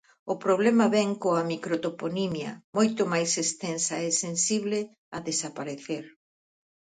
O 0.33 0.35
problema 0.45 0.85
vén 0.95 1.09
coa 1.23 1.47
microtoponimia, 1.51 2.51
moito 2.77 3.01
máis 3.13 3.31
extensa 3.43 3.95
e 4.07 4.09
sensible 4.23 4.79
a 5.15 5.17
desaparecer. 5.29 6.05